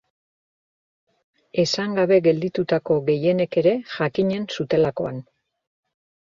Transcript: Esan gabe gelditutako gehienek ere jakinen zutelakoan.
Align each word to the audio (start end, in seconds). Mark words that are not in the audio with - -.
Esan 1.65 1.93
gabe 1.99 2.17
gelditutako 2.29 2.99
gehienek 3.11 3.61
ere 3.65 3.77
jakinen 3.93 4.51
zutelakoan. 4.59 5.25